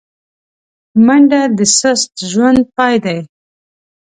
منډه 1.05 1.41
د 1.57 1.59
سست 1.79 2.11
ژوند 2.31 2.59
پای 2.75 2.95
دی 3.05 3.17